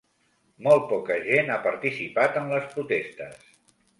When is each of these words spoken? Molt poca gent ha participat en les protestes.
Molt 0.67 0.87
poca 0.93 1.17
gent 1.27 1.51
ha 1.51 1.59
participat 1.67 2.41
en 2.43 2.49
les 2.53 2.65
protestes. 2.75 3.47